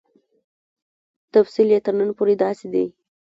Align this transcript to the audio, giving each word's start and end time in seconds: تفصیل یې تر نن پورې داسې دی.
تفصیل 1.33 1.67
یې 1.73 1.79
تر 1.85 1.93
نن 1.99 2.09
پورې 2.17 2.33
داسې 2.43 2.67
دی. 2.73 2.85